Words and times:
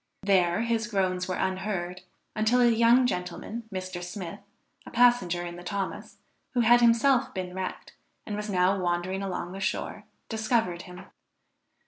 There 0.23 0.61
his 0.63 0.87
groans 0.87 1.27
were 1.27 1.35
unheard 1.35 2.01
until 2.35 2.59
a 2.59 2.67
young 2.67 3.05
gentleman, 3.05 3.65
Mr. 3.71 4.03
Smith, 4.03 4.39
a 4.83 4.89
passenger 4.89 5.45
in 5.45 5.57
the 5.57 5.63
Thomas, 5.63 6.17
who 6.55 6.61
had 6.61 6.81
himself 6.81 7.35
been 7.35 7.53
wrecked, 7.53 7.93
and 8.25 8.35
was 8.35 8.49
now 8.49 8.79
wandering 8.79 9.21
along 9.21 9.51
the 9.51 9.59
shore, 9.59 10.05
discovered 10.27 10.81
him. 10.81 11.05